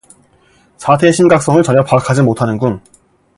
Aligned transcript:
사태의 0.77 1.13
심각성을 1.13 1.61
전혀 1.61 1.83
파악하지 1.83 2.23
못하는군. 2.23 2.81